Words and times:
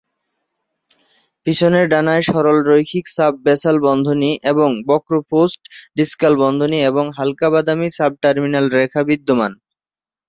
পিছনের 1.47 1.85
ডানায়, 1.89 2.23
সরলরৈখিক 2.23 3.05
সাব-বেসাল 3.07 3.77
বন্ধনী 3.87 4.31
এবং 4.51 4.69
বক্র 4.89 5.13
পোস্ট-ডিসকাল 5.31 6.33
বন্ধনী 6.43 6.77
এবং 6.89 7.05
হালকা 7.17 7.47
বাদামী 7.53 7.87
সাব 7.97 8.11
টার্মিনাল 8.23 8.65
রেখা 8.77 9.01
বিদ্যমান। 9.09 9.51